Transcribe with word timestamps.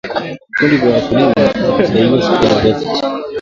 Vikundi 0.59 0.77
vya 0.77 0.95
wakulima 0.95 1.31
husaidia 1.31 2.21
Soko 2.21 2.45
la 2.45 2.59
viazi 2.61 2.85
lishe 2.85 3.05